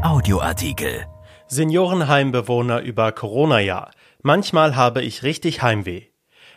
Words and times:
Audioartikel. 0.00 1.06
Seniorenheimbewohner 1.48 2.80
über 2.80 3.12
Corona-Jahr. 3.12 3.90
Manchmal 4.22 4.76
habe 4.76 5.02
ich 5.02 5.22
richtig 5.22 5.62
Heimweh. 5.62 6.04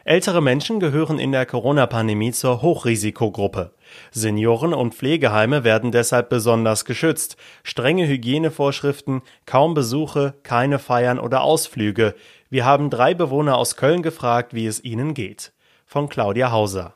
Ältere 0.04 0.41
Menschen 0.41 0.79
gehören 0.79 1.18
in 1.18 1.31
der 1.31 1.45
Corona-Pandemie 1.45 2.32
zur 2.32 2.61
Hochrisikogruppe. 2.61 3.73
Senioren 4.11 4.73
und 4.73 4.93
Pflegeheime 4.93 5.63
werden 5.63 5.91
deshalb 5.91 6.29
besonders 6.29 6.86
geschützt. 6.86 7.38
Strenge 7.63 8.07
Hygienevorschriften, 8.07 9.21
kaum 9.45 9.73
Besuche, 9.73 10.36
keine 10.43 10.77
Feiern 10.79 11.20
oder 11.20 11.41
Ausflüge. 11.41 12.15
Wir 12.49 12.65
haben 12.65 12.89
drei 12.89 13.13
Bewohner 13.13 13.57
aus 13.57 13.75
Köln 13.75 14.04
gefragt, 14.04 14.54
wie 14.54 14.67
es 14.67 14.83
ihnen 14.83 15.13
geht. 15.13 15.54
Von 15.86 16.09
Claudia 16.09 16.52
Hauser. 16.52 16.95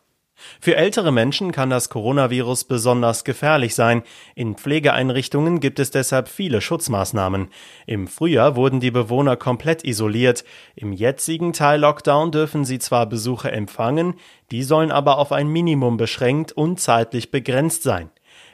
Für 0.60 0.76
ältere 0.76 1.12
Menschen 1.12 1.52
kann 1.52 1.70
das 1.70 1.90
Coronavirus 1.90 2.66
besonders 2.66 3.24
gefährlich 3.24 3.76
sein. 3.76 4.04
In 4.36 4.56
Pflegeeinrichtungen 4.56 5.60
gibt 5.60 5.80
es 5.80 5.92
deshalb 5.92 6.28
viele 6.28 6.62
Schutzmaßnahmen. 6.62 7.50
Im 7.86 8.08
Frühjahr 8.08 8.56
wurden 8.56 8.80
die 8.80 8.92
Bewohner 8.92 9.36
komplett 9.36 9.84
isoliert. 9.84 10.44
Im 10.76 10.94
jetzigen 10.94 11.54
Teil 11.54 11.80
Lockdown 11.80 12.32
dürfen 12.32 12.66
sie 12.66 12.80
zwar 12.80 13.06
Besuche 13.06 13.52
empfangen, 13.52 14.16
die 14.52 14.64
sollen 14.64 14.92
aber 14.92 15.18
auf 15.18 15.32
ein 15.32 15.48
Minimum 15.48 15.98
beschränkt 15.98 16.52
und 16.52 16.80
zeitlich 16.80 17.32
begrenzt 17.32 17.84
sein. 17.84 18.10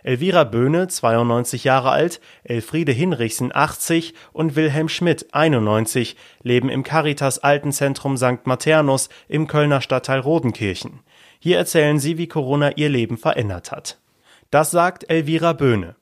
Elvira 0.06 0.44
Böhne, 0.44 0.88
92 0.88 1.64
Jahre 1.64 1.90
alt, 1.90 2.22
Elfriede 2.44 2.92
Hinrichsen, 2.92 3.50
80 3.52 4.14
und 4.34 4.56
Wilhelm 4.56 4.88
Schmidt, 4.88 5.34
91, 5.34 6.16
leben 6.44 6.70
im 6.70 6.84
Caritas 6.84 7.40
Altenzentrum 7.40 8.16
St. 8.16 8.46
Maternus 8.46 9.10
im 9.28 9.48
Kölner 9.48 9.82
Stadtteil 9.82 10.20
Rodenkirchen. 10.20 11.00
Hier 11.40 11.58
erzählen 11.58 11.98
sie, 11.98 12.20
wie 12.20 12.28
Corona 12.28 12.74
ihr 12.78 12.90
Leben 12.90 13.18
verändert 13.18 13.72
hat. 13.72 13.98
Das 14.52 14.70
sagt 14.70 15.10
Elvira 15.10 15.54
Böhne. 15.54 15.96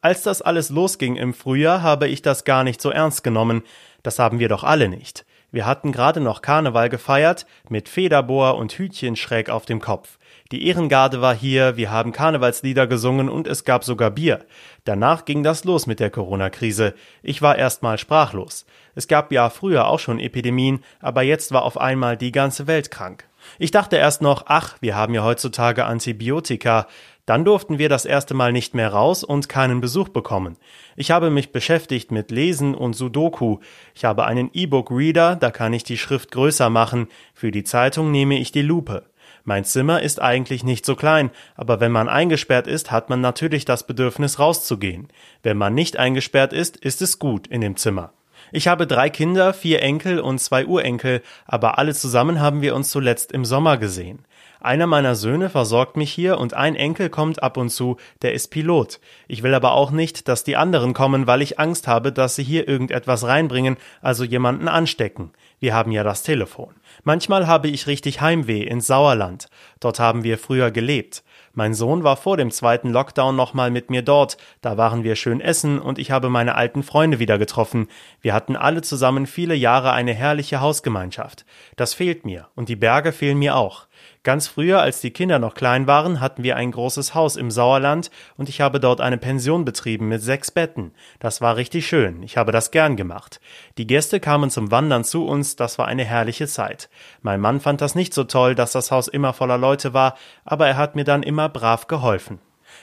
Als 0.00 0.22
das 0.22 0.40
alles 0.40 0.70
losging 0.70 1.16
im 1.16 1.34
Frühjahr, 1.34 1.82
habe 1.82 2.08
ich 2.08 2.22
das 2.22 2.44
gar 2.44 2.64
nicht 2.64 2.80
so 2.80 2.88
ernst 2.88 3.22
genommen. 3.24 3.62
Das 4.02 4.18
haben 4.18 4.38
wir 4.38 4.48
doch 4.48 4.64
alle 4.64 4.88
nicht. 4.88 5.26
Wir 5.52 5.66
hatten 5.66 5.92
gerade 5.92 6.20
noch 6.20 6.40
Karneval 6.40 6.88
gefeiert, 6.88 7.44
mit 7.68 7.90
Federbohr 7.90 8.56
und 8.56 8.72
Hütchen 8.72 9.16
schräg 9.16 9.50
auf 9.50 9.66
dem 9.66 9.80
Kopf. 9.82 10.18
Die 10.54 10.68
Ehrengarde 10.68 11.20
war 11.20 11.34
hier, 11.34 11.76
wir 11.76 11.90
haben 11.90 12.12
Karnevalslieder 12.12 12.86
gesungen 12.86 13.28
und 13.28 13.48
es 13.48 13.64
gab 13.64 13.82
sogar 13.82 14.12
Bier. 14.12 14.44
Danach 14.84 15.24
ging 15.24 15.42
das 15.42 15.64
los 15.64 15.88
mit 15.88 15.98
der 15.98 16.10
Corona-Krise. 16.10 16.94
Ich 17.24 17.42
war 17.42 17.58
erstmal 17.58 17.98
sprachlos. 17.98 18.64
Es 18.94 19.08
gab 19.08 19.32
ja 19.32 19.50
früher 19.50 19.88
auch 19.88 19.98
schon 19.98 20.20
Epidemien, 20.20 20.84
aber 21.00 21.22
jetzt 21.22 21.50
war 21.50 21.64
auf 21.64 21.76
einmal 21.76 22.16
die 22.16 22.30
ganze 22.30 22.68
Welt 22.68 22.92
krank. 22.92 23.26
Ich 23.58 23.72
dachte 23.72 23.96
erst 23.96 24.22
noch, 24.22 24.44
ach, 24.46 24.76
wir 24.80 24.94
haben 24.94 25.12
ja 25.12 25.24
heutzutage 25.24 25.86
Antibiotika. 25.86 26.86
Dann 27.26 27.44
durften 27.44 27.78
wir 27.78 27.88
das 27.88 28.04
erste 28.04 28.34
Mal 28.34 28.52
nicht 28.52 28.76
mehr 28.76 28.92
raus 28.92 29.24
und 29.24 29.48
keinen 29.48 29.80
Besuch 29.80 30.10
bekommen. 30.10 30.56
Ich 30.94 31.10
habe 31.10 31.30
mich 31.30 31.50
beschäftigt 31.50 32.12
mit 32.12 32.30
Lesen 32.30 32.76
und 32.76 32.94
Sudoku. 32.94 33.58
Ich 33.92 34.04
habe 34.04 34.24
einen 34.24 34.50
E-Book-Reader, 34.52 35.34
da 35.34 35.50
kann 35.50 35.72
ich 35.72 35.82
die 35.82 35.98
Schrift 35.98 36.30
größer 36.30 36.70
machen. 36.70 37.08
Für 37.34 37.50
die 37.50 37.64
Zeitung 37.64 38.12
nehme 38.12 38.38
ich 38.38 38.52
die 38.52 38.62
Lupe. 38.62 39.02
Mein 39.46 39.64
Zimmer 39.64 40.00
ist 40.00 40.22
eigentlich 40.22 40.64
nicht 40.64 40.86
so 40.86 40.96
klein, 40.96 41.30
aber 41.54 41.78
wenn 41.78 41.92
man 41.92 42.08
eingesperrt 42.08 42.66
ist, 42.66 42.90
hat 42.90 43.10
man 43.10 43.20
natürlich 43.20 43.66
das 43.66 43.86
Bedürfnis 43.86 44.38
rauszugehen. 44.38 45.08
Wenn 45.42 45.58
man 45.58 45.74
nicht 45.74 45.98
eingesperrt 45.98 46.54
ist, 46.54 46.78
ist 46.78 47.02
es 47.02 47.18
gut 47.18 47.46
in 47.46 47.60
dem 47.60 47.76
Zimmer. 47.76 48.14
Ich 48.52 48.68
habe 48.68 48.86
drei 48.86 49.10
Kinder, 49.10 49.52
vier 49.52 49.82
Enkel 49.82 50.18
und 50.18 50.38
zwei 50.38 50.64
Urenkel, 50.64 51.22
aber 51.44 51.78
alle 51.78 51.94
zusammen 51.94 52.40
haben 52.40 52.62
wir 52.62 52.74
uns 52.74 52.88
zuletzt 52.88 53.32
im 53.32 53.44
Sommer 53.44 53.76
gesehen. 53.76 54.24
Einer 54.64 54.86
meiner 54.86 55.14
Söhne 55.14 55.50
versorgt 55.50 55.98
mich 55.98 56.10
hier 56.10 56.38
und 56.38 56.54
ein 56.54 56.74
Enkel 56.74 57.10
kommt 57.10 57.42
ab 57.42 57.58
und 57.58 57.68
zu, 57.68 57.98
der 58.22 58.32
ist 58.32 58.48
Pilot. 58.48 58.98
Ich 59.28 59.42
will 59.42 59.52
aber 59.52 59.72
auch 59.72 59.90
nicht, 59.90 60.26
dass 60.26 60.42
die 60.42 60.56
anderen 60.56 60.94
kommen, 60.94 61.26
weil 61.26 61.42
ich 61.42 61.60
Angst 61.60 61.86
habe, 61.86 62.12
dass 62.12 62.36
sie 62.36 62.44
hier 62.44 62.66
irgendetwas 62.66 63.24
reinbringen, 63.24 63.76
also 64.00 64.24
jemanden 64.24 64.68
anstecken. 64.68 65.32
Wir 65.60 65.74
haben 65.74 65.92
ja 65.92 66.02
das 66.02 66.22
Telefon. 66.22 66.72
Manchmal 67.02 67.46
habe 67.46 67.68
ich 67.68 67.86
richtig 67.86 68.22
Heimweh 68.22 68.62
ins 68.62 68.86
Sauerland. 68.86 69.48
Dort 69.80 70.00
haben 70.00 70.24
wir 70.24 70.38
früher 70.38 70.70
gelebt. 70.70 71.24
Mein 71.52 71.74
Sohn 71.74 72.02
war 72.02 72.16
vor 72.16 72.36
dem 72.36 72.50
zweiten 72.50 72.90
Lockdown 72.90 73.36
nochmal 73.36 73.70
mit 73.70 73.88
mir 73.88 74.02
dort, 74.02 74.38
da 74.60 74.76
waren 74.76 75.04
wir 75.04 75.14
schön 75.14 75.40
essen 75.40 75.78
und 75.78 76.00
ich 76.00 76.10
habe 76.10 76.28
meine 76.28 76.56
alten 76.56 76.82
Freunde 76.82 77.20
wieder 77.20 77.38
getroffen. 77.38 77.86
Wir 78.20 78.34
hatten 78.34 78.56
alle 78.56 78.82
zusammen 78.82 79.26
viele 79.26 79.54
Jahre 79.54 79.92
eine 79.92 80.14
herrliche 80.14 80.60
Hausgemeinschaft. 80.60 81.44
Das 81.76 81.94
fehlt 81.94 82.24
mir 82.24 82.48
und 82.56 82.68
die 82.68 82.76
Berge 82.76 83.12
fehlen 83.12 83.38
mir 83.38 83.56
auch. 83.56 83.86
Ganz 84.22 84.48
früher, 84.48 84.80
als 84.80 85.00
die 85.00 85.10
Kinder 85.10 85.38
noch 85.38 85.54
klein 85.54 85.86
waren, 85.86 86.20
hatten 86.20 86.42
wir 86.42 86.56
ein 86.56 86.70
großes 86.70 87.14
Haus 87.14 87.36
im 87.36 87.50
Sauerland 87.50 88.10
und 88.36 88.48
ich 88.48 88.60
habe 88.60 88.80
dort 88.80 89.00
eine 89.00 89.18
Pension 89.18 89.64
betrieben 89.64 90.08
mit 90.08 90.22
sechs 90.22 90.50
Betten. 90.50 90.92
Das 91.18 91.40
war 91.40 91.56
richtig 91.56 91.86
schön. 91.86 92.22
Ich 92.22 92.36
habe 92.36 92.52
das 92.52 92.70
gern 92.70 92.96
gemacht. 92.96 93.40
Die 93.78 93.86
Gäste 93.86 94.20
kamen 94.20 94.50
zum 94.50 94.70
Wandern 94.70 95.04
zu 95.04 95.26
uns. 95.26 95.56
Das 95.56 95.78
war 95.78 95.86
eine 95.86 96.04
herrliche 96.04 96.46
Zeit. 96.46 96.88
Mein 97.22 97.40
Mann 97.40 97.60
fand 97.60 97.80
das 97.80 97.94
nicht 97.94 98.14
so 98.14 98.24
toll, 98.24 98.54
dass 98.54 98.72
das 98.72 98.90
Haus 98.90 99.08
immer 99.08 99.32
voller 99.32 99.58
Leute 99.58 99.94
war, 99.94 100.16
aber 100.44 100.66
er 100.66 100.76
hat 100.76 100.96
mir 100.96 101.04
dann 101.04 101.22
immer 101.22 101.48
brav 101.48 101.86
geholfen. 101.86 102.38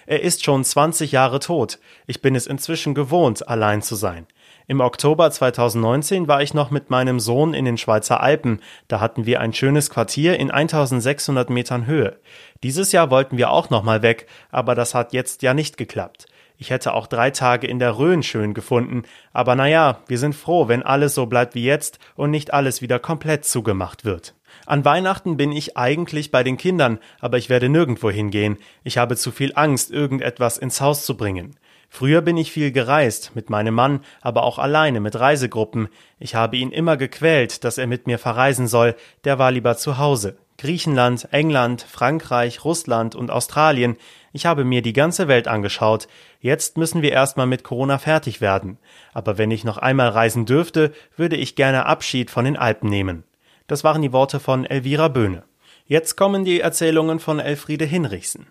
Er 0.06 0.22
ist 0.22 0.44
schon 0.44 0.64
20 0.64 1.12
Jahre 1.12 1.40
tot. 1.40 1.80
Ich 2.08 2.22
bin 2.22 2.36
es 2.36 2.48
inzwischen 2.48 2.94
gewohnt, 2.94 3.48
allein 3.48 3.82
zu 3.82 3.96
sein. 3.96 4.28
Im 4.68 4.80
Oktober 4.80 5.30
2019 5.30 6.28
war 6.28 6.42
ich 6.42 6.54
noch 6.54 6.72
mit 6.72 6.90
meinem 6.90 7.20
Sohn 7.20 7.54
in 7.54 7.66
den 7.66 7.78
Schweizer 7.78 8.22
Alpen. 8.22 8.62
Da 8.88 9.00
hatten 9.00 9.26
wir 9.26 9.42
ein 9.42 9.54
schönes 9.54 9.90
Quartier 9.90 10.40
in 10.40 10.52
1600 10.52 11.50
Metern 11.50 11.86
Höhe. 11.86 12.20
Dieses 12.64 12.92
Jahr 12.92 13.10
wollten 13.12 13.38
wir 13.38 13.52
auch 13.52 13.70
noch 13.70 13.84
mal 13.84 14.02
weg, 14.02 14.28
aber 14.50 14.76
das 14.76 14.96
hat 14.96 15.14
jetzt 15.14 15.42
ja 15.42 15.54
nicht 15.54 15.78
geklappt. 15.78 16.28
Ich 16.58 16.70
hätte 16.70 16.94
auch 16.94 17.08
drei 17.08 17.32
Tage 17.32 17.66
in 17.66 17.80
der 17.80 17.98
Rhön 17.98 18.22
schön 18.22 18.54
gefunden, 18.54 19.02
aber 19.34 19.56
naja, 19.56 20.02
wir 20.08 20.20
sind 20.20 20.36
froh, 20.36 20.68
wenn 20.68 20.84
alles 20.84 21.16
so 21.16 21.26
bleibt 21.26 21.56
wie 21.56 21.66
jetzt 21.66 21.98
und 22.16 22.30
nicht 22.30 22.54
alles 22.54 22.84
wieder 22.84 23.00
komplett 23.00 23.46
zugemacht 23.46 24.06
wird. 24.06 24.36
An 24.66 24.86
Weihnachten 24.86 25.38
bin 25.38 25.52
ich 25.52 25.78
eigentlich 25.78 26.32
bei 26.32 26.44
den 26.44 26.58
Kindern, 26.58 27.00
aber 27.20 27.38
ich 27.38 27.50
werde 27.50 27.70
nirgendwo 27.70 28.10
hingehen. 28.10 28.58
Ich 28.84 28.98
habe 28.98 29.16
zu 29.16 29.32
viel 29.32 29.54
Angst, 29.56 29.92
irgendetwas 29.92 30.58
ins 30.58 30.82
Haus 30.82 31.06
zu 31.06 31.18
bringen. 31.18 31.56
Früher 31.94 32.22
bin 32.22 32.38
ich 32.38 32.54
viel 32.54 32.72
gereist, 32.72 33.36
mit 33.36 33.50
meinem 33.50 33.74
Mann, 33.74 34.00
aber 34.22 34.44
auch 34.44 34.60
alleine 34.60 35.02
mit 35.02 35.20
Reisegruppen. 35.20 35.90
Ich 36.20 36.36
habe 36.36 36.56
ihn 36.56 36.72
immer 36.72 36.96
gequält, 36.96 37.66
dass 37.66 37.78
er 37.78 37.86
mit 37.86 38.08
mir 38.08 38.18
verreisen 38.18 38.68
soll, 38.68 38.96
der 39.26 39.40
war 39.40 39.52
lieber 39.52 39.76
zu 39.76 39.98
Hause. 39.98 40.38
Griechenland, 40.58 41.28
England, 41.32 41.82
Frankreich, 41.82 42.64
Russland 42.64 43.16
und 43.16 43.30
Australien. 43.30 43.98
Ich 44.32 44.46
habe 44.46 44.64
mir 44.64 44.82
die 44.82 44.94
ganze 44.94 45.28
Welt 45.28 45.48
angeschaut. 45.48 46.08
Jetzt 46.40 46.78
müssen 46.78 47.02
wir 47.02 47.12
erstmal 47.12 47.48
mit 47.48 47.64
Corona 47.64 47.98
fertig 47.98 48.40
werden. 48.40 48.78
Aber 49.12 49.38
wenn 49.38 49.52
ich 49.52 49.64
noch 49.64 49.78
einmal 49.78 50.10
reisen 50.10 50.46
dürfte, 50.46 50.94
würde 51.18 51.36
ich 51.36 51.56
gerne 51.56 51.88
Abschied 51.88 52.32
von 52.32 52.46
den 52.46 52.58
Alpen 52.58 52.90
nehmen. 52.90 53.24
Das 53.72 53.86
waren 53.86 54.02
die 54.02 54.12
Worte 54.12 54.42
von 54.42 54.66
Elvira 54.66 55.08
Böhne. 55.08 55.44
Jetzt 55.86 56.18
kommen 56.18 56.44
die 56.44 56.59
Erzählungen 56.59 57.22
von 57.22 57.40
Elfriede 57.40 57.86
Hinrichsen. 57.86 58.48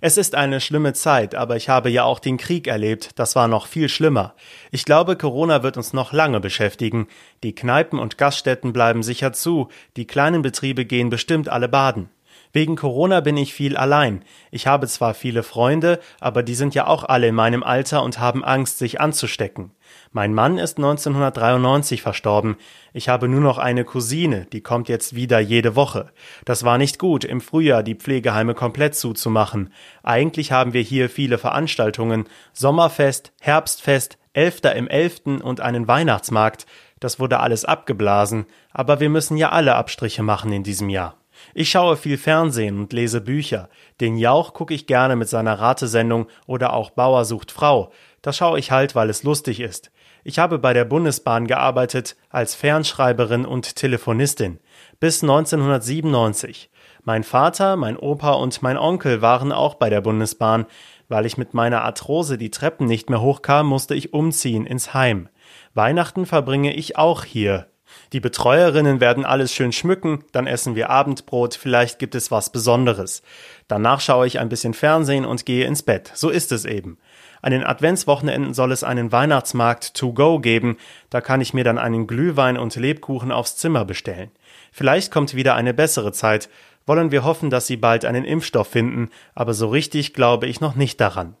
Es 0.00 0.16
ist 0.16 0.34
eine 0.34 0.60
schlimme 0.60 0.94
Zeit, 0.94 1.36
aber 1.36 1.54
ich 1.54 1.68
habe 1.68 1.90
ja 1.90 2.02
auch 2.02 2.18
den 2.18 2.38
Krieg 2.38 2.66
erlebt, 2.66 3.20
das 3.20 3.36
war 3.36 3.46
noch 3.46 3.68
viel 3.68 3.88
schlimmer. 3.88 4.34
Ich 4.72 4.84
glaube, 4.84 5.14
Corona 5.14 5.62
wird 5.62 5.76
uns 5.76 5.92
noch 5.92 6.12
lange 6.12 6.40
beschäftigen. 6.40 7.06
Die 7.44 7.54
Kneipen 7.54 8.00
und 8.00 8.18
Gaststätten 8.18 8.72
bleiben 8.72 9.04
sicher 9.04 9.32
zu, 9.32 9.68
die 9.96 10.08
kleinen 10.08 10.42
Betriebe 10.42 10.84
gehen 10.84 11.08
bestimmt 11.08 11.48
alle 11.48 11.68
baden. 11.68 12.10
Wegen 12.52 12.76
Corona 12.76 13.20
bin 13.20 13.36
ich 13.36 13.52
viel 13.52 13.76
allein. 13.76 14.24
Ich 14.50 14.66
habe 14.66 14.86
zwar 14.86 15.14
viele 15.14 15.42
Freunde, 15.42 16.00
aber 16.20 16.42
die 16.42 16.54
sind 16.54 16.74
ja 16.74 16.86
auch 16.86 17.04
alle 17.04 17.28
in 17.28 17.34
meinem 17.34 17.62
Alter 17.62 18.02
und 18.02 18.18
haben 18.18 18.44
Angst, 18.44 18.78
sich 18.78 19.00
anzustecken. 19.00 19.72
Mein 20.12 20.32
Mann 20.32 20.58
ist 20.58 20.78
1993 20.78 22.02
verstorben. 22.02 22.56
Ich 22.92 23.08
habe 23.08 23.28
nur 23.28 23.40
noch 23.40 23.58
eine 23.58 23.84
Cousine, 23.84 24.46
die 24.52 24.62
kommt 24.62 24.88
jetzt 24.88 25.14
wieder 25.14 25.38
jede 25.38 25.76
Woche. 25.76 26.10
Das 26.44 26.64
war 26.64 26.78
nicht 26.78 26.98
gut, 26.98 27.24
im 27.24 27.40
Frühjahr 27.40 27.82
die 27.82 27.94
Pflegeheime 27.94 28.54
komplett 28.54 28.94
zuzumachen. 28.94 29.72
Eigentlich 30.02 30.52
haben 30.52 30.72
wir 30.72 30.82
hier 30.82 31.10
viele 31.10 31.38
Veranstaltungen. 31.38 32.24
Sommerfest, 32.52 33.32
Herbstfest, 33.40 34.18
Elfter 34.32 34.74
im 34.74 34.88
Elften 34.88 35.40
und 35.40 35.60
einen 35.60 35.88
Weihnachtsmarkt. 35.88 36.66
Das 37.00 37.20
wurde 37.20 37.40
alles 37.40 37.64
abgeblasen, 37.64 38.46
aber 38.72 39.00
wir 39.00 39.08
müssen 39.08 39.36
ja 39.36 39.50
alle 39.50 39.74
Abstriche 39.74 40.22
machen 40.22 40.52
in 40.52 40.62
diesem 40.62 40.88
Jahr. 40.88 41.16
Ich 41.54 41.70
schaue 41.70 41.96
viel 41.96 42.18
Fernsehen 42.18 42.78
und 42.78 42.92
lese 42.92 43.20
Bücher. 43.20 43.68
Den 44.00 44.16
Jauch 44.16 44.54
gucke 44.54 44.74
ich 44.74 44.86
gerne 44.86 45.16
mit 45.16 45.28
seiner 45.28 45.58
Ratesendung 45.58 46.26
oder 46.46 46.72
auch 46.72 46.90
Bauer 46.90 47.24
sucht 47.24 47.50
Frau. 47.50 47.92
Das 48.22 48.36
schaue 48.36 48.58
ich 48.58 48.70
halt, 48.70 48.94
weil 48.94 49.10
es 49.10 49.22
lustig 49.22 49.60
ist. 49.60 49.90
Ich 50.24 50.38
habe 50.38 50.58
bei 50.58 50.72
der 50.72 50.84
Bundesbahn 50.84 51.46
gearbeitet 51.46 52.16
als 52.28 52.54
Fernschreiberin 52.54 53.46
und 53.46 53.76
Telefonistin 53.76 54.58
bis 55.00 55.22
1997. 55.22 56.70
Mein 57.04 57.24
Vater, 57.24 57.76
mein 57.76 57.96
Opa 57.96 58.32
und 58.32 58.60
mein 58.60 58.76
Onkel 58.76 59.22
waren 59.22 59.52
auch 59.52 59.76
bei 59.76 59.88
der 59.88 60.00
Bundesbahn. 60.00 60.66
Weil 61.08 61.24
ich 61.24 61.38
mit 61.38 61.54
meiner 61.54 61.82
Arthrose 61.82 62.36
die 62.36 62.50
Treppen 62.50 62.86
nicht 62.86 63.08
mehr 63.08 63.22
hochkam, 63.22 63.66
musste 63.66 63.94
ich 63.94 64.12
umziehen 64.12 64.66
ins 64.66 64.92
Heim. 64.92 65.30
Weihnachten 65.72 66.26
verbringe 66.26 66.74
ich 66.74 66.98
auch 66.98 67.24
hier. 67.24 67.68
Die 68.12 68.20
Betreuerinnen 68.20 69.00
werden 69.00 69.26
alles 69.26 69.52
schön 69.52 69.72
schmücken, 69.72 70.24
dann 70.32 70.46
essen 70.46 70.74
wir 70.74 70.88
Abendbrot, 70.88 71.54
vielleicht 71.54 71.98
gibt 71.98 72.14
es 72.14 72.30
was 72.30 72.50
Besonderes. 72.50 73.22
Danach 73.68 74.00
schaue 74.00 74.26
ich 74.26 74.38
ein 74.38 74.48
bisschen 74.48 74.72
Fernsehen 74.72 75.26
und 75.26 75.44
gehe 75.44 75.66
ins 75.66 75.82
Bett. 75.82 76.10
So 76.14 76.30
ist 76.30 76.50
es 76.52 76.64
eben. 76.64 76.98
An 77.42 77.52
den 77.52 77.64
Adventswochenenden 77.64 78.54
soll 78.54 78.72
es 78.72 78.82
einen 78.82 79.12
Weihnachtsmarkt 79.12 79.94
to 79.94 80.12
go 80.12 80.38
geben, 80.38 80.78
da 81.10 81.20
kann 81.20 81.40
ich 81.40 81.52
mir 81.52 81.64
dann 81.64 81.78
einen 81.78 82.06
Glühwein 82.06 82.56
und 82.56 82.74
Lebkuchen 82.74 83.30
aufs 83.30 83.56
Zimmer 83.56 83.84
bestellen. 83.84 84.30
Vielleicht 84.72 85.12
kommt 85.12 85.34
wieder 85.34 85.54
eine 85.54 85.74
bessere 85.74 86.12
Zeit, 86.12 86.48
wollen 86.86 87.10
wir 87.10 87.24
hoffen, 87.24 87.50
dass 87.50 87.66
sie 87.66 87.76
bald 87.76 88.06
einen 88.06 88.24
Impfstoff 88.24 88.68
finden, 88.68 89.10
aber 89.34 89.52
so 89.52 89.68
richtig 89.68 90.14
glaube 90.14 90.46
ich 90.46 90.60
noch 90.60 90.74
nicht 90.74 91.00
daran. 91.00 91.36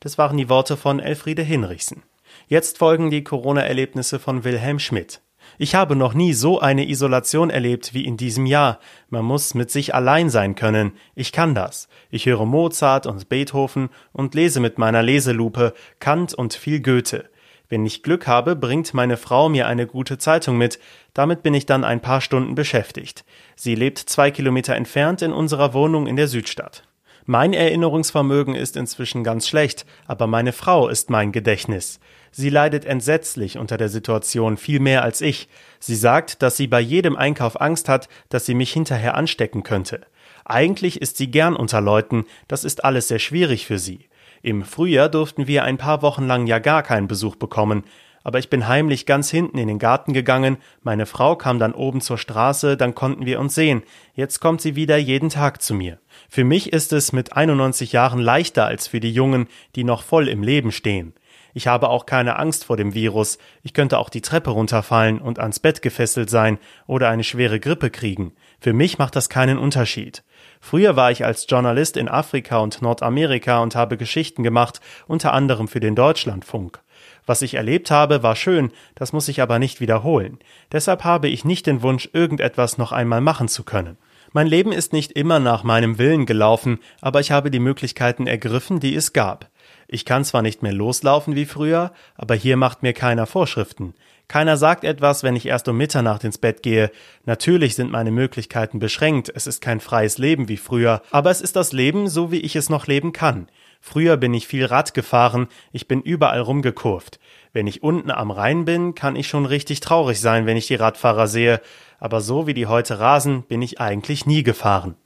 Das 0.00 0.16
waren 0.16 0.36
die 0.36 0.48
Worte 0.48 0.76
von 0.76 1.00
Elfriede 1.00 1.42
Hinrichsen. 1.42 2.04
Jetzt 2.46 2.78
folgen 2.78 3.10
die 3.10 3.24
Corona-Erlebnisse 3.24 4.18
von 4.18 4.44
Wilhelm 4.44 4.78
Schmidt. 4.78 5.20
Ich 5.58 5.74
habe 5.74 5.94
noch 5.94 6.14
nie 6.14 6.32
so 6.32 6.60
eine 6.60 6.88
Isolation 6.88 7.50
erlebt 7.50 7.94
wie 7.94 8.04
in 8.04 8.16
diesem 8.16 8.46
Jahr. 8.46 8.80
Man 9.08 9.24
muss 9.24 9.54
mit 9.54 9.70
sich 9.70 9.94
allein 9.94 10.30
sein 10.30 10.54
können. 10.54 10.92
Ich 11.14 11.32
kann 11.32 11.54
das. 11.54 11.88
Ich 12.10 12.26
höre 12.26 12.44
Mozart 12.44 13.06
und 13.06 13.28
Beethoven 13.28 13.90
und 14.12 14.34
lese 14.34 14.60
mit 14.60 14.78
meiner 14.78 15.02
Leselupe 15.02 15.74
Kant 16.00 16.34
und 16.34 16.54
viel 16.54 16.80
Goethe. 16.80 17.30
Wenn 17.68 17.86
ich 17.86 18.02
Glück 18.02 18.26
habe, 18.26 18.56
bringt 18.56 18.94
meine 18.94 19.16
Frau 19.16 19.48
mir 19.48 19.66
eine 19.66 19.86
gute 19.86 20.18
Zeitung 20.18 20.58
mit. 20.58 20.78
Damit 21.14 21.42
bin 21.42 21.54
ich 21.54 21.66
dann 21.66 21.84
ein 21.84 22.00
paar 22.00 22.20
Stunden 22.20 22.54
beschäftigt. 22.54 23.24
Sie 23.56 23.74
lebt 23.74 23.98
zwei 23.98 24.30
Kilometer 24.30 24.74
entfernt 24.74 25.22
in 25.22 25.32
unserer 25.32 25.72
Wohnung 25.72 26.06
in 26.06 26.16
der 26.16 26.28
Südstadt. 26.28 26.82
Mein 27.26 27.54
Erinnerungsvermögen 27.54 28.54
ist 28.54 28.76
inzwischen 28.76 29.24
ganz 29.24 29.48
schlecht, 29.48 29.86
aber 30.06 30.26
meine 30.26 30.52
Frau 30.52 30.88
ist 30.88 31.08
mein 31.08 31.32
Gedächtnis. 31.32 31.98
Sie 32.36 32.50
leidet 32.50 32.84
entsetzlich 32.84 33.58
unter 33.58 33.76
der 33.76 33.88
Situation 33.88 34.56
viel 34.56 34.80
mehr 34.80 35.04
als 35.04 35.20
ich. 35.20 35.48
Sie 35.78 35.94
sagt, 35.94 36.42
dass 36.42 36.56
sie 36.56 36.66
bei 36.66 36.80
jedem 36.80 37.14
Einkauf 37.14 37.60
Angst 37.60 37.88
hat, 37.88 38.08
dass 38.28 38.44
sie 38.44 38.54
mich 38.54 38.72
hinterher 38.72 39.14
anstecken 39.14 39.62
könnte. 39.62 40.00
Eigentlich 40.44 41.00
ist 41.00 41.16
sie 41.16 41.30
gern 41.30 41.54
unter 41.54 41.80
Leuten, 41.80 42.24
das 42.48 42.64
ist 42.64 42.84
alles 42.84 43.06
sehr 43.06 43.20
schwierig 43.20 43.66
für 43.66 43.78
sie. 43.78 44.08
Im 44.42 44.64
Frühjahr 44.64 45.08
durften 45.08 45.46
wir 45.46 45.62
ein 45.62 45.78
paar 45.78 46.02
Wochen 46.02 46.26
lang 46.26 46.48
ja 46.48 46.58
gar 46.58 46.82
keinen 46.82 47.06
Besuch 47.06 47.36
bekommen 47.36 47.84
aber 48.24 48.38
ich 48.38 48.48
bin 48.48 48.66
heimlich 48.66 49.04
ganz 49.04 49.30
hinten 49.30 49.58
in 49.58 49.68
den 49.68 49.78
Garten 49.78 50.14
gegangen, 50.14 50.56
meine 50.82 51.04
Frau 51.04 51.36
kam 51.36 51.58
dann 51.58 51.74
oben 51.74 52.00
zur 52.00 52.16
Straße, 52.16 52.76
dann 52.76 52.94
konnten 52.94 53.26
wir 53.26 53.38
uns 53.38 53.54
sehen. 53.54 53.82
Jetzt 54.14 54.40
kommt 54.40 54.62
sie 54.62 54.74
wieder 54.74 54.96
jeden 54.96 55.28
Tag 55.28 55.60
zu 55.62 55.74
mir. 55.74 55.98
Für 56.30 56.42
mich 56.42 56.72
ist 56.72 56.94
es 56.94 57.12
mit 57.12 57.36
91 57.36 57.92
Jahren 57.92 58.18
leichter 58.18 58.64
als 58.64 58.88
für 58.88 58.98
die 58.98 59.12
Jungen, 59.12 59.46
die 59.76 59.84
noch 59.84 60.02
voll 60.02 60.28
im 60.28 60.42
Leben 60.42 60.72
stehen. 60.72 61.12
Ich 61.56 61.68
habe 61.68 61.88
auch 61.88 62.04
keine 62.04 62.36
Angst 62.36 62.64
vor 62.64 62.76
dem 62.76 62.94
Virus. 62.94 63.38
Ich 63.62 63.74
könnte 63.74 63.98
auch 63.98 64.10
die 64.10 64.22
Treppe 64.22 64.50
runterfallen 64.50 65.20
und 65.20 65.38
ans 65.38 65.60
Bett 65.60 65.82
gefesselt 65.82 66.28
sein 66.28 66.58
oder 66.88 67.08
eine 67.08 67.22
schwere 67.22 67.60
Grippe 67.60 67.90
kriegen. 67.90 68.32
Für 68.60 68.72
mich 68.72 68.98
macht 68.98 69.14
das 69.14 69.28
keinen 69.28 69.56
Unterschied. 69.56 70.24
Früher 70.60 70.96
war 70.96 71.12
ich 71.12 71.24
als 71.24 71.46
Journalist 71.48 71.96
in 71.96 72.08
Afrika 72.08 72.58
und 72.58 72.82
Nordamerika 72.82 73.60
und 73.60 73.76
habe 73.76 73.96
Geschichten 73.96 74.42
gemacht, 74.42 74.80
unter 75.06 75.32
anderem 75.32 75.68
für 75.68 75.80
den 75.80 75.94
Deutschlandfunk. 75.94 76.80
Was 77.24 77.40
ich 77.40 77.54
erlebt 77.54 77.90
habe, 77.90 78.24
war 78.24 78.34
schön, 78.34 78.72
das 78.96 79.12
muss 79.12 79.28
ich 79.28 79.40
aber 79.40 79.60
nicht 79.60 79.80
wiederholen. 79.80 80.40
Deshalb 80.72 81.04
habe 81.04 81.28
ich 81.28 81.44
nicht 81.44 81.66
den 81.66 81.82
Wunsch, 81.82 82.08
irgendetwas 82.12 82.78
noch 82.78 82.90
einmal 82.90 83.20
machen 83.20 83.46
zu 83.46 83.62
können. 83.62 83.96
Mein 84.32 84.48
Leben 84.48 84.72
ist 84.72 84.92
nicht 84.92 85.12
immer 85.12 85.38
nach 85.38 85.62
meinem 85.62 85.98
Willen 85.98 86.26
gelaufen, 86.26 86.80
aber 87.00 87.20
ich 87.20 87.30
habe 87.30 87.52
die 87.52 87.60
Möglichkeiten 87.60 88.26
ergriffen, 88.26 88.80
die 88.80 88.96
es 88.96 89.12
gab. 89.12 89.48
Ich 89.88 90.04
kann 90.04 90.24
zwar 90.24 90.42
nicht 90.42 90.62
mehr 90.62 90.72
loslaufen 90.72 91.34
wie 91.36 91.44
früher, 91.44 91.92
aber 92.16 92.34
hier 92.34 92.56
macht 92.56 92.82
mir 92.82 92.92
keiner 92.92 93.26
Vorschriften. 93.26 93.94
Keiner 94.28 94.56
sagt 94.56 94.84
etwas, 94.84 95.22
wenn 95.22 95.36
ich 95.36 95.46
erst 95.46 95.68
um 95.68 95.76
Mitternacht 95.76 96.24
ins 96.24 96.38
Bett 96.38 96.62
gehe. 96.62 96.90
Natürlich 97.26 97.74
sind 97.74 97.90
meine 97.90 98.10
Möglichkeiten 98.10 98.78
beschränkt, 98.78 99.30
es 99.34 99.46
ist 99.46 99.60
kein 99.60 99.80
freies 99.80 100.18
Leben 100.18 100.48
wie 100.48 100.56
früher, 100.56 101.02
aber 101.10 101.30
es 101.30 101.40
ist 101.40 101.56
das 101.56 101.72
Leben, 101.72 102.08
so 102.08 102.32
wie 102.32 102.40
ich 102.40 102.56
es 102.56 102.70
noch 102.70 102.86
leben 102.86 103.12
kann. 103.12 103.48
Früher 103.80 104.16
bin 104.16 104.32
ich 104.32 104.46
viel 104.46 104.64
Rad 104.64 104.94
gefahren, 104.94 105.48
ich 105.72 105.88
bin 105.88 106.00
überall 106.00 106.40
rumgekurvt. 106.40 107.20
Wenn 107.52 107.66
ich 107.66 107.82
unten 107.82 108.10
am 108.10 108.30
Rhein 108.30 108.64
bin, 108.64 108.94
kann 108.94 109.14
ich 109.14 109.28
schon 109.28 109.44
richtig 109.44 109.80
traurig 109.80 110.20
sein, 110.20 110.46
wenn 110.46 110.56
ich 110.56 110.66
die 110.66 110.74
Radfahrer 110.74 111.28
sehe, 111.28 111.60
aber 112.00 112.22
so 112.22 112.46
wie 112.46 112.54
die 112.54 112.66
heute 112.66 112.98
rasen, 112.98 113.42
bin 113.42 113.60
ich 113.60 113.80
eigentlich 113.80 114.24
nie 114.24 114.42
gefahren. 114.42 114.96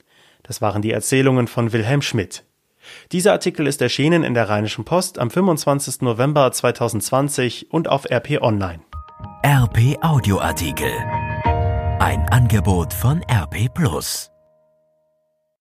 Das 0.43 0.61
waren 0.61 0.81
die 0.81 0.91
Erzählungen 0.91 1.47
von 1.47 1.73
Wilhelm 1.73 2.01
Schmidt. 2.01 2.45
Dieser 3.11 3.33
Artikel 3.33 3.67
ist 3.67 3.81
erschienen 3.81 4.23
in 4.23 4.33
der 4.33 4.49
Rheinischen 4.49 4.85
Post 4.85 5.19
am 5.19 5.29
25. 5.29 6.01
November 6.01 6.51
2020 6.51 7.71
und 7.71 7.87
auf 7.87 8.09
RP 8.09 8.41
Online. 8.41 8.81
RP 9.45 9.97
Audioartikel. 10.01 10.91
Ein 11.99 12.27
Angebot 12.29 12.93
von 12.93 13.21
RP 13.29 13.73
Plus. 13.73 14.31